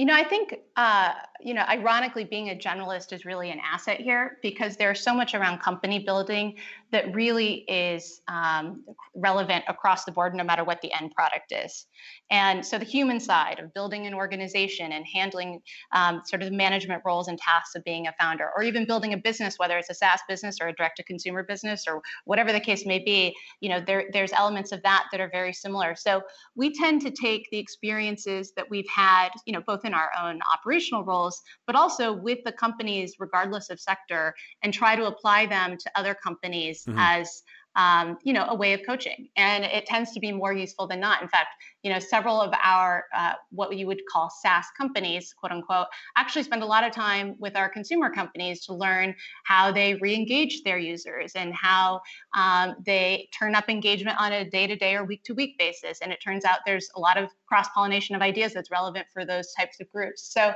[0.00, 4.00] You know, I think, uh, you know, ironically, being a generalist is really an asset
[4.00, 6.56] here because there's so much around company building
[6.92, 11.86] that really is um, relevant across the board, no matter what the end product is.
[12.30, 15.60] And so the human side of building an organization and handling
[15.92, 19.16] um, sort of management roles and tasks of being a founder, or even building a
[19.16, 22.60] business, whether it's a SaaS business or a direct to consumer business or whatever the
[22.60, 25.94] case may be, you know, there, there's elements of that that are very similar.
[25.94, 26.22] So
[26.54, 30.40] we tend to take the experiences that we've had, you know, both in our own
[30.52, 35.76] operational roles, but also with the companies, regardless of sector, and try to apply them
[35.76, 36.98] to other companies mm-hmm.
[36.98, 37.42] as
[37.76, 41.00] um, you know a way of coaching and it tends to be more useful than
[41.00, 41.22] not.
[41.22, 41.48] In fact
[41.82, 46.42] you know several of our uh, what you would call saas companies quote unquote actually
[46.42, 49.14] spend a lot of time with our consumer companies to learn
[49.44, 52.00] how they re-engage their users and how
[52.36, 56.00] um, they turn up engagement on a day-to-day or week-to-week basis.
[56.02, 59.52] And it turns out there's a lot of cross-pollination of ideas that's relevant for those
[59.52, 60.32] types of groups.
[60.32, 60.54] So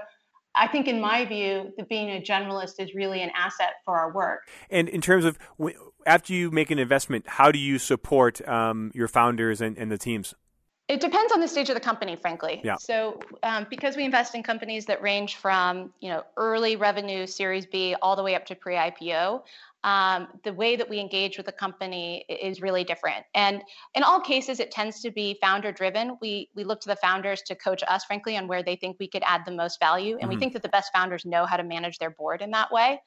[0.57, 4.13] I think, in my view, that being a generalist is really an asset for our
[4.13, 4.49] work.
[4.71, 5.39] And in terms of
[6.07, 9.99] after you make an investment, how do you support um, your founders and, and, the
[9.99, 10.35] teams?
[10.87, 12.61] It depends on the stage of the company, frankly.
[12.63, 12.77] Yeah.
[12.79, 17.67] So, um, because we invest in companies that range from you know early revenue, Series
[17.67, 19.43] B, all the way up to pre-IPO,
[19.85, 23.25] um, the way that we engage with the company is really different.
[23.35, 23.63] And
[23.95, 26.17] in all cases, it tends to be founder driven.
[26.21, 29.09] We we look to the founders to coach us, frankly, on where they think we
[29.09, 30.31] could add the most value, and mm-hmm.
[30.31, 33.01] we think that the best founders know how to manage their board in that way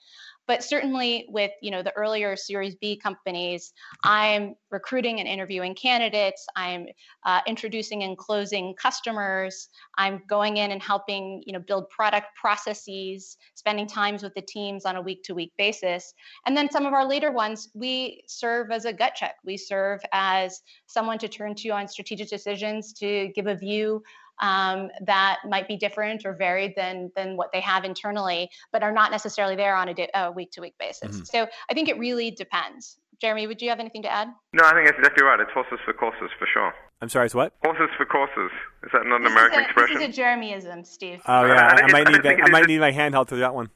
[0.48, 6.46] but certainly with you know the earlier series b companies i'm recruiting and interviewing candidates.
[6.56, 6.88] I'm
[7.26, 9.70] uh, introducing and closing customers.
[9.98, 14.86] I'm going in and helping you know build product processes spending times with the teams
[14.86, 16.14] on a week to week basis.
[16.46, 19.36] And then some of our later ones we serve as a gut check.
[19.46, 24.04] We serve as someone to turn to on strategic decisions to give a view
[24.39, 28.91] um, that might be different or varied than than what they have internally, but are
[28.91, 31.15] not necessarily there on a week to week basis.
[31.15, 31.26] Mm-hmm.
[31.26, 32.97] So I think it really depends.
[33.19, 34.28] Jeremy, would you have anything to add?
[34.54, 35.39] No, I think that's exactly right.
[35.39, 36.71] It's horses for courses for sure.
[37.02, 37.54] I'm sorry, it's what?
[37.63, 38.52] Horses for courses.
[38.84, 40.00] Is that not an this American a, expression?
[40.00, 41.21] This is a Jeremyism, Steve.
[41.26, 43.69] Oh yeah, I, I might need that, I might need my handheld for that one.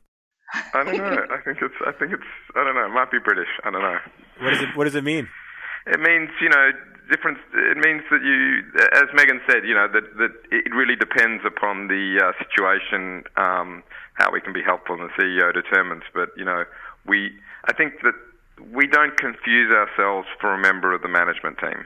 [0.54, 1.26] I don't know.
[1.32, 1.76] I think it's.
[1.86, 2.30] I think it's.
[2.56, 2.86] I don't know.
[2.86, 3.47] It might be British.
[3.63, 3.97] I don't know.
[4.41, 5.30] What does it What does it mean?
[5.88, 6.71] It means you know
[7.10, 7.38] different.
[7.54, 11.88] It means that you, as Megan said, you know that that it really depends upon
[11.88, 13.84] the uh, situation, um,
[14.14, 16.04] how we can be helpful, and the CEO determines.
[16.14, 16.66] But you know,
[17.06, 17.32] we.
[17.66, 18.16] I think that
[18.74, 21.86] we don't confuse ourselves for a member of the management team,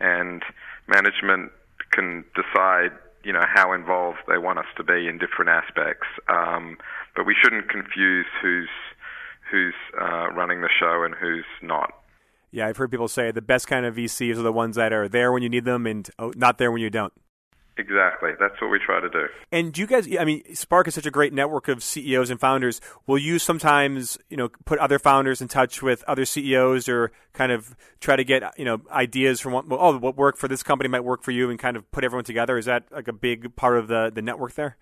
[0.00, 0.42] and
[0.86, 1.52] management
[1.90, 2.92] can decide
[3.24, 6.06] you know how involved they want us to be in different aspects.
[6.28, 6.78] Um,
[7.14, 8.70] but we shouldn't confuse who's
[9.50, 11.97] who's uh, running the show and who's not.
[12.50, 15.08] Yeah, I've heard people say the best kind of VCs are the ones that are
[15.08, 17.12] there when you need them and oh, not there when you don't.
[17.78, 18.30] Exactly.
[18.40, 19.26] That's what we try to do.
[19.52, 22.40] And do you guys, I mean, Spark is such a great network of CEOs and
[22.40, 22.80] founders.
[23.06, 27.52] Will you sometimes, you know, put other founders in touch with other CEOs or kind
[27.52, 30.88] of try to get, you know, ideas from what, oh, what worked for this company
[30.88, 32.58] might work for you and kind of put everyone together?
[32.58, 34.76] Is that like a big part of the, the network there?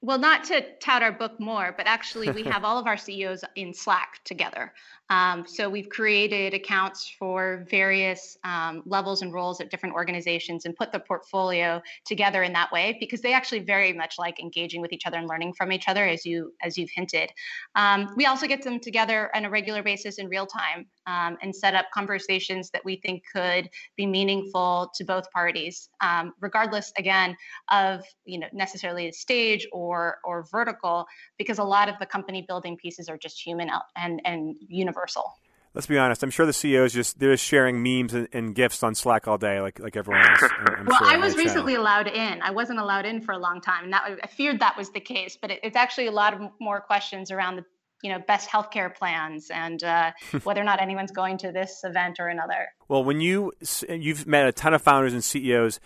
[0.00, 3.42] Well, not to tout our book more, but actually, we have all of our CEOs
[3.56, 4.72] in Slack together.
[5.10, 10.76] Um, so we've created accounts for various um, levels and roles at different organizations and
[10.76, 14.92] put the portfolio together in that way because they actually very much like engaging with
[14.92, 17.30] each other and learning from each other, as you as you've hinted.
[17.74, 21.54] Um, we also get them together on a regular basis in real time um, and
[21.54, 27.34] set up conversations that we think could be meaningful to both parties, um, regardless again
[27.70, 31.06] of you know necessarily the stage or or vertical,
[31.38, 35.34] because a lot of the company building pieces are just human and and universal universal.
[35.74, 36.22] Let's be honest.
[36.22, 39.38] I'm sure the CEOs just they're just sharing memes and, and gifs on Slack all
[39.38, 40.40] day, like like everyone else.
[40.58, 41.84] I'm well, sure I was recently channel.
[41.84, 42.42] allowed in.
[42.42, 45.00] I wasn't allowed in for a long time, and that I feared that was the
[45.00, 45.38] case.
[45.40, 47.64] But it, it's actually a lot of more questions around the
[48.02, 52.18] you know best healthcare plans and uh, whether or not anyone's going to this event
[52.18, 52.68] or another.
[52.88, 53.52] Well, when you
[53.88, 55.80] you've met a ton of founders and CEOs,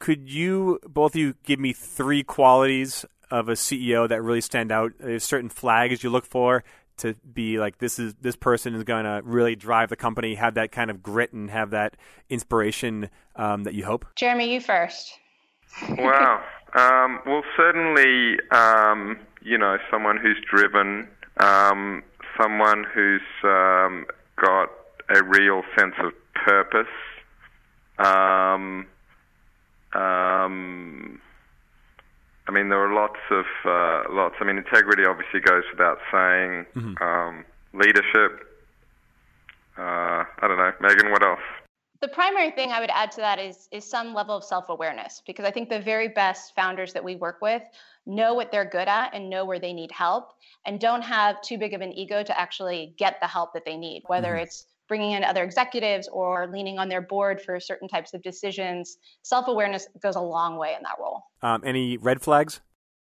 [0.00, 4.72] could you both of you give me three qualities of a CEO that really stand
[4.72, 4.92] out?
[4.98, 6.64] There's certain flags you look for
[7.00, 10.54] to be like this is this person is going to really drive the company, have
[10.54, 11.96] that kind of grit and have that
[12.28, 14.06] inspiration um, that you hope?
[14.16, 15.12] Jeremy, you first.
[15.90, 16.42] wow.
[16.74, 21.08] Um, well, certainly, um, you know, someone who's driven,
[21.38, 22.02] um,
[22.40, 24.70] someone who's um, got
[25.08, 26.86] a real sense of purpose.
[27.98, 28.86] Um,
[29.92, 31.20] um,
[32.50, 34.34] I mean, there are lots of uh, lots.
[34.40, 36.66] I mean, integrity obviously goes without saying.
[36.74, 37.00] Mm-hmm.
[37.00, 38.44] Um, leadership.
[39.78, 41.12] Uh, I don't know, Megan.
[41.12, 41.38] What else?
[42.00, 45.22] The primary thing I would add to that is is some level of self awareness
[45.24, 47.62] because I think the very best founders that we work with
[48.04, 50.32] know what they're good at and know where they need help
[50.66, 53.76] and don't have too big of an ego to actually get the help that they
[53.76, 54.42] need, whether mm-hmm.
[54.42, 58.98] it's bringing in other executives or leaning on their board for certain types of decisions.
[59.22, 61.29] Self awareness goes a long way in that role.
[61.42, 62.60] Um, any red flags?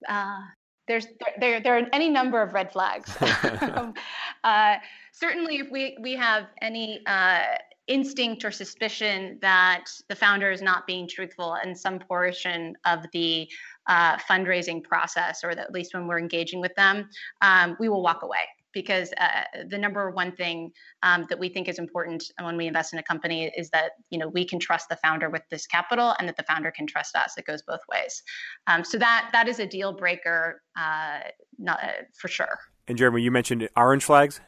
[0.07, 0.39] Uh,
[0.87, 1.07] there's
[1.39, 3.15] there, there are any number of red flags.
[4.43, 4.75] uh,
[5.11, 7.43] certainly, if we we have any uh,
[7.87, 13.49] instinct or suspicion that the founder is not being truthful in some portion of the
[13.87, 17.09] uh, fundraising process, or at least when we're engaging with them,
[17.41, 18.37] um, we will walk away
[18.73, 20.71] because uh, the number one thing
[21.03, 24.19] um, that we think is important when we invest in a company is that you
[24.19, 27.15] know we can trust the founder with this capital and that the founder can trust
[27.15, 27.37] us.
[27.37, 28.21] It goes both ways.
[28.67, 31.19] Um, so that that is a deal breaker, uh,
[31.57, 32.59] not, uh, for sure.
[32.87, 34.39] And Jeremy, you mentioned orange flags.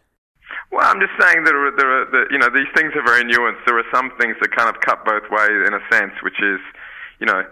[0.71, 3.05] Well, I'm just saying that there are, there are that, you know these things are
[3.05, 3.65] very nuanced.
[3.65, 6.59] There are some things that kind of cut both ways in a sense, which is
[7.19, 7.43] you know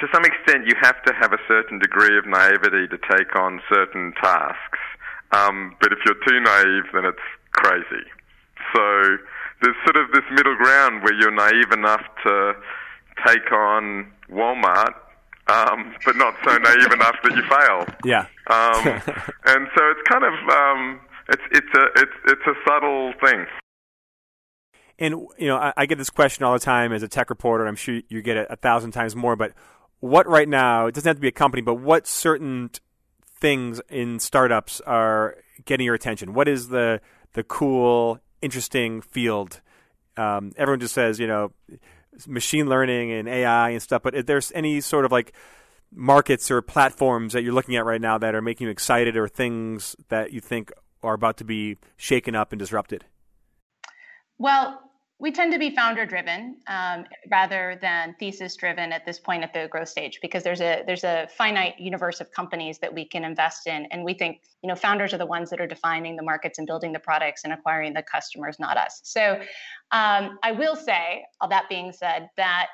[0.00, 3.60] to some extent you have to have a certain degree of naivety to take on
[3.68, 4.80] certain tasks
[5.32, 7.18] um, but if you're too naive, then it's
[7.52, 8.04] crazy.
[8.74, 9.16] So
[9.62, 12.54] there's sort of this middle ground where you're naive enough to
[13.26, 14.94] take on Walmart,
[15.48, 17.86] um, but not so naive enough that you fail.
[18.04, 18.26] Yeah.
[18.48, 18.86] Um,
[19.46, 23.46] and so it's kind of um, it's it's a it's it's a subtle thing.
[24.98, 27.66] And you know, I, I, get this question all the time as a tech reporter.
[27.66, 29.34] I'm sure you get it a thousand times more.
[29.34, 29.54] But
[30.00, 30.86] what right now?
[30.86, 32.70] It doesn't have to be a company, but what certain
[33.40, 36.34] things in startups are getting your attention?
[36.34, 37.00] What is the
[37.32, 39.60] the cool, interesting field?
[40.16, 41.52] Um, everyone just says, you know,
[42.26, 44.02] machine learning and AI and stuff.
[44.02, 45.32] But if there's any sort of like
[45.92, 49.28] markets or platforms that you're looking at right now that are making you excited, or
[49.28, 50.72] things that you think
[51.02, 53.04] are about to be shaken up and disrupted?
[54.38, 54.89] Well,
[55.20, 59.52] we tend to be founder driven um, rather than thesis driven at this point at
[59.52, 63.22] the growth stage because there's a there's a finite universe of companies that we can
[63.22, 66.22] invest in and we think you know founders are the ones that are defining the
[66.22, 69.38] markets and building the products and acquiring the customers not us so
[69.92, 72.68] um, i will say all that being said that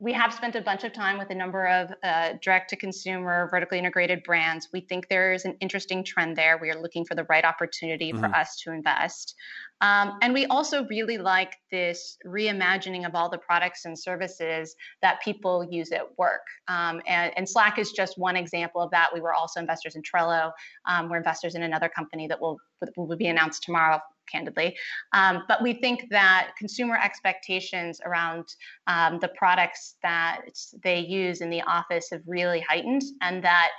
[0.00, 3.48] we have spent a bunch of time with a number of uh, direct to consumer,
[3.50, 4.68] vertically integrated brands.
[4.72, 6.56] We think there's an interesting trend there.
[6.56, 8.20] We are looking for the right opportunity mm-hmm.
[8.20, 9.34] for us to invest.
[9.80, 15.20] Um, and we also really like this reimagining of all the products and services that
[15.22, 16.42] people use at work.
[16.68, 19.08] Um, and, and, Slack is just one example of that.
[19.12, 20.52] We were also investors in Trello.
[20.86, 22.58] Um, we're investors in another company that will,
[22.96, 24.00] will be announced tomorrow
[24.30, 24.76] candidly.
[25.12, 28.44] Um, but we think that consumer expectations around
[28.86, 30.42] um, the products that
[30.82, 33.70] they use in the office have really heightened, and that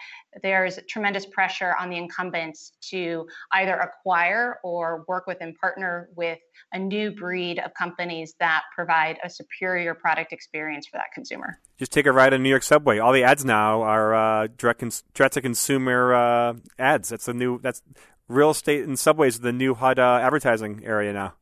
[0.41, 6.39] there's tremendous pressure on the incumbents to either acquire or work with and partner with
[6.73, 11.59] a new breed of companies that provide a superior product experience for that consumer.
[11.77, 12.99] Just take a ride on New York subway.
[12.99, 17.09] All the ads now are uh, direct, cons- direct to consumer uh, ads.
[17.09, 17.59] That's the new.
[17.59, 17.81] That's
[18.27, 21.33] real estate and subways the new hot uh, advertising area now.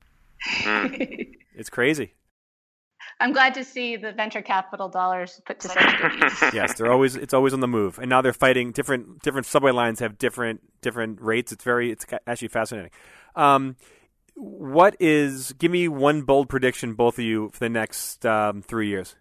[1.56, 2.14] it's crazy.
[3.22, 6.42] I'm glad to see the venture capital dollars put to such good use.
[6.54, 9.72] yes, they're always it's always on the move, and now they're fighting different different subway
[9.72, 11.52] lines have different different rates.
[11.52, 12.92] It's very it's actually fascinating.
[13.36, 13.76] Um,
[14.36, 15.54] what is?
[15.54, 19.16] Give me one bold prediction, both of you, for the next um, three years.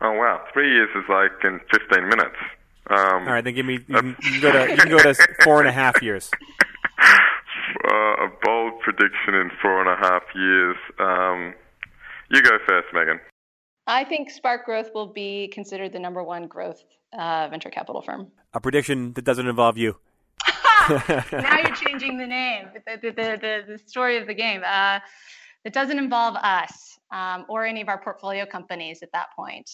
[0.00, 2.36] Oh wow, three years is like in 15 minutes.
[2.90, 3.74] Um, All right, then give me.
[3.74, 6.30] You can, you can, go to you can go to four and a half years.
[6.98, 10.76] Uh, a bold prediction in four and a half years.
[10.98, 11.54] Um,
[12.30, 13.20] you go first, Megan.
[13.86, 16.82] I think Spark Growth will be considered the number one growth
[17.18, 18.28] uh, venture capital firm.
[18.54, 19.96] A prediction that doesn't involve you.
[20.88, 24.62] now you're changing the name, the, the, the, the story of the game.
[24.64, 25.00] Uh,
[25.64, 29.70] it doesn't involve us um, or any of our portfolio companies at that point.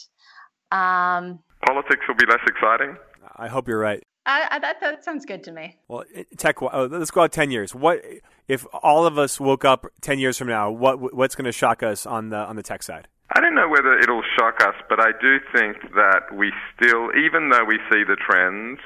[0.70, 2.96] Um, Politics will be less exciting.
[3.36, 4.02] I hope you're right.
[4.26, 5.78] I, that that sounds good to me.
[5.88, 6.04] Well,
[6.36, 6.60] tech.
[6.60, 7.74] Oh, let's go out ten years.
[7.74, 8.02] What
[8.46, 10.70] if all of us woke up ten years from now?
[10.70, 13.08] What what's going to shock us on the on the tech side?
[13.30, 17.50] I don't know whether it'll shock us, but I do think that we still, even
[17.50, 18.80] though we see the trends,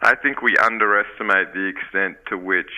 [0.00, 2.70] I think we underestimate the extent to which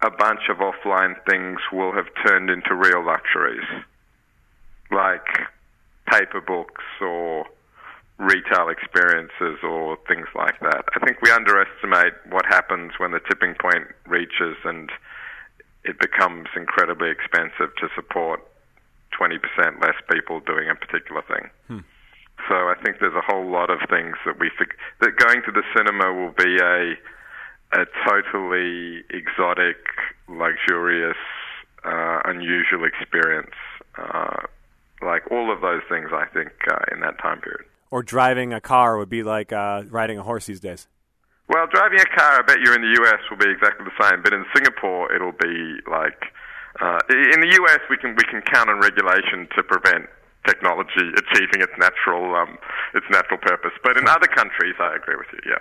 [0.00, 3.66] a bunch of offline things will have turned into real luxuries,
[4.90, 5.26] like
[6.06, 7.44] paper books or
[8.18, 10.84] retail experiences or things like that.
[10.96, 14.90] I think we underestimate what happens when the tipping point reaches and
[15.84, 18.40] it becomes incredibly expensive to support
[19.18, 21.50] 20% less people doing a particular thing.
[21.66, 21.84] Hmm.
[22.48, 25.52] So I think there's a whole lot of things that we think that going to
[25.52, 26.94] the cinema will be a
[27.70, 29.76] a totally exotic,
[30.26, 31.20] luxurious,
[31.84, 33.52] uh, unusual experience.
[33.98, 34.46] Uh,
[35.02, 38.60] like all of those things, I think uh, in that time period or driving a
[38.60, 40.86] car would be like uh, riding a horse these days?
[41.48, 44.22] Well, driving a car, I bet you in the US will be exactly the same,
[44.22, 46.32] but in Singapore it'll be like
[46.80, 50.06] uh, in the US we can we can count on regulation to prevent
[50.46, 52.58] technology achieving its natural um,
[52.94, 53.72] its natural purpose.
[53.82, 55.40] But in other countries, I agree with you.
[55.50, 55.58] Yeah.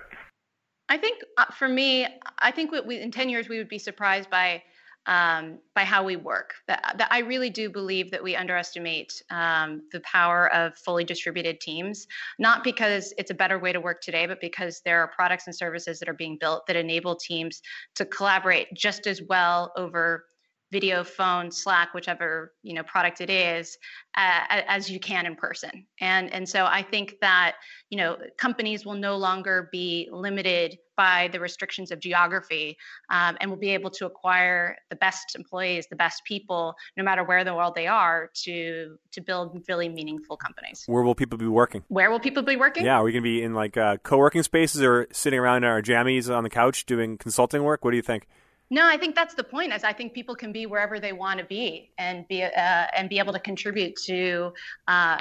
[0.90, 2.08] I think uh, for me,
[2.40, 4.64] I think we, in ten years we would be surprised by
[5.08, 6.54] um, by how we work.
[6.68, 11.62] That, that, I really do believe that we underestimate um, the power of fully distributed
[11.62, 12.08] teams,
[12.40, 15.56] not because it's a better way to work today, but because there are products and
[15.56, 17.62] services that are being built that enable teams
[17.96, 20.26] to collaborate just as well over
[20.72, 23.78] video, phone, Slack, whichever you know product it is,
[24.16, 25.86] uh, as you can in person.
[26.02, 27.56] And and so I think that
[27.90, 32.76] you know companies will no longer be limited by the restrictions of geography,
[33.12, 37.24] um, and will be able to acquire the best employees, the best people, no matter
[37.24, 40.84] where in the world they are, to to build really meaningful companies.
[40.88, 41.84] Where will people be working?
[41.88, 42.84] Where will people be working?
[42.84, 45.70] Yeah, are we going to be in like uh, co-working spaces or sitting around in
[45.70, 47.86] our jammies on the couch doing consulting work?
[47.86, 48.28] What do you think?
[48.70, 49.74] No, I think that's the point.
[49.74, 52.50] Is I think people can be wherever they want to be and be uh,
[52.96, 54.54] and be able to contribute to
[54.88, 55.18] uh,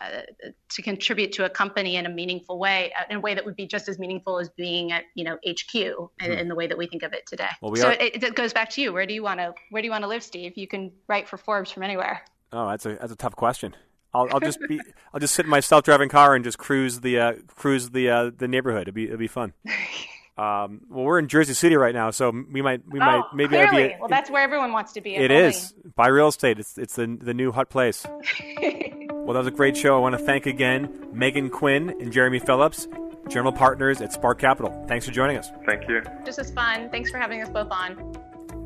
[0.70, 3.54] to contribute to a company in a meaningful way, uh, in a way that would
[3.54, 6.32] be just as meaningful as being at you know HQ in, hmm.
[6.32, 7.48] in the way that we think of it today.
[7.62, 7.92] Well, we so are...
[7.92, 8.92] it, it, goes back to you.
[8.92, 10.54] Where do you want to Where do you want to live, Steve?
[10.56, 12.22] You can write for Forbes from anywhere.
[12.52, 13.76] Oh, that's a that's a tough question.
[14.12, 14.80] I'll, I'll just be
[15.14, 18.30] I'll just sit in my self-driving car and just cruise the uh, cruise the uh,
[18.36, 18.82] the neighborhood.
[18.82, 19.52] It'd be it'll be fun.
[20.38, 23.48] Um, well, we're in Jersey City right now, so we might we oh, might maybe
[23.48, 23.88] clearly.
[23.88, 25.14] Be a, well, that's where everyone wants to be.
[25.14, 26.58] It is buy real estate.
[26.58, 28.06] It's it's the the new hot place.
[28.60, 29.96] well, that was a great show.
[29.96, 32.86] I want to thank again Megan Quinn and Jeremy Philips,
[33.28, 34.84] general partners at Spark Capital.
[34.86, 35.50] Thanks for joining us.
[35.64, 36.02] Thank you.
[36.26, 36.90] This was fun.
[36.90, 38.14] Thanks for having us both on.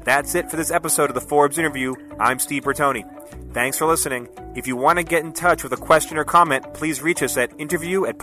[0.02, 1.94] That's it for this episode of the Forbes interview.
[2.18, 3.04] I'm Steve Bertoni.
[3.52, 4.28] Thanks for listening.
[4.56, 7.36] If you want to get in touch with a question or comment, please reach us
[7.36, 8.18] at interview at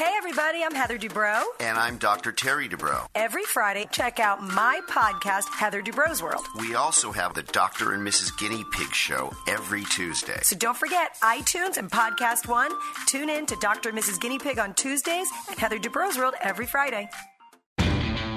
[0.00, 0.20] podcastone.com.
[0.30, 0.62] everybody.
[0.62, 1.42] I'm Heather Dubrow.
[1.60, 2.30] And I'm Dr.
[2.32, 3.06] Terry Dubrow.
[3.14, 6.46] Every Friday, check out my podcast, Heather Dubrow's World.
[6.58, 7.94] We also have the Dr.
[7.94, 8.36] and Mrs.
[8.38, 10.38] Guinea Pig show every Tuesday.
[10.42, 12.70] So don't forget iTunes and Podcast One.
[13.06, 13.88] Tune in to Dr.
[13.88, 14.20] and Mrs.
[14.20, 17.08] Guinea Pig on Tuesdays and Heather Dubrow's World every Friday.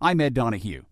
[0.00, 0.87] I'm Ed Donahue.